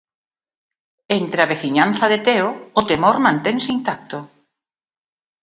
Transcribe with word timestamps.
Entre 1.19 1.39
a 1.43 1.49
veciñanza 1.53 2.05
de 2.11 2.19
Teo, 2.27 2.49
o 2.79 2.81
temor 2.89 3.15
mantense 3.25 3.69
intacto. 3.77 4.17